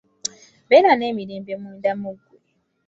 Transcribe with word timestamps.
Beera 0.67 0.91
n’emirembe 0.95 1.53
munda 1.61 1.91
mu 2.01 2.11
ggwe. 2.17 2.37